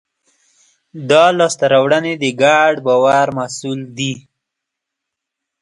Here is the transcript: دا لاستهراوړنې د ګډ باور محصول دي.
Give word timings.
دا 1.09 1.25
لاستهراوړنې 1.37 2.13
د 2.17 2.25
ګډ 2.41 2.73
باور 2.87 3.27
محصول 3.37 3.79
دي. 3.97 4.13